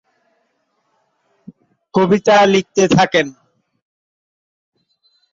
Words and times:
কবিতা 1.93 2.35
লিখতে 2.53 2.83
থাকেন। 2.95 3.27